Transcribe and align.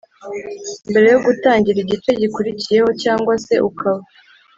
mbere 0.89 1.07
yo 1.13 1.19
gutangira 1.25 1.77
igice 1.81 2.09
gikurikiyeho, 2.21 2.89
cyangwa 3.03 3.33
se 3.45 3.55
ukaba 3.69 4.01